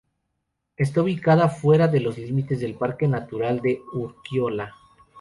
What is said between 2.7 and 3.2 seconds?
Parque